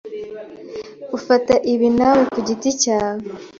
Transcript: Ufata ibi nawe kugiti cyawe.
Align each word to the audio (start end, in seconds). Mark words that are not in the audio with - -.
Ufata 1.17 1.53
ibi 1.73 1.87
nawe 1.97 2.21
kugiti 2.33 2.69
cyawe. 2.81 3.23